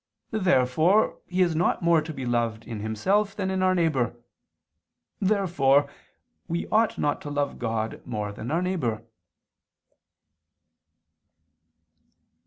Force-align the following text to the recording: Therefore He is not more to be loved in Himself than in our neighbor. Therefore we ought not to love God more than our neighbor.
Therefore 0.31 1.19
He 1.27 1.43
is 1.43 1.55
not 1.55 1.83
more 1.83 2.01
to 2.01 2.11
be 2.11 2.25
loved 2.25 2.63
in 2.65 2.79
Himself 2.79 3.35
than 3.35 3.51
in 3.51 3.61
our 3.61 3.75
neighbor. 3.75 4.15
Therefore 5.19 5.87
we 6.47 6.65
ought 6.69 6.97
not 6.97 7.21
to 7.21 7.29
love 7.29 7.59
God 7.59 8.01
more 8.03 8.31
than 8.31 8.49
our 8.49 8.63
neighbor. 8.63 9.03